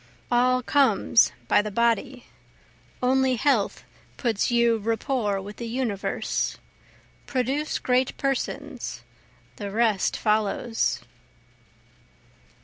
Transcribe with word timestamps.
All 0.31 0.63
comes 0.63 1.31
by 1.47 1.61
the 1.61 1.69
body, 1.69 2.25
only 3.03 3.35
health 3.35 3.83
puts 4.17 4.49
you 4.49 4.77
rapport 4.79 5.39
with 5.39 5.57
the 5.57 5.67
universe. 5.67 6.57
Produce 7.27 7.77
great 7.77 8.17
Persons, 8.17 9.03
the 9.57 9.69
rest 9.69 10.17
follows. 10.17 11.01